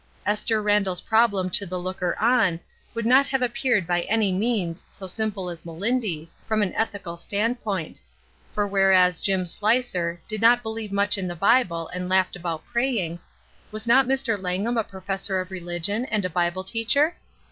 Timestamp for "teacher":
16.63-17.17